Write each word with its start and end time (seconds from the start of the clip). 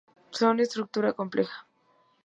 Son 0.31 0.57
de 0.57 0.63
estructura 0.63 1.13
compleja. 1.13 1.67